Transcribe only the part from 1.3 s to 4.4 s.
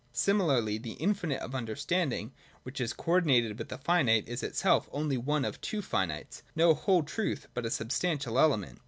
of understanding, which is co ordinated with the finite,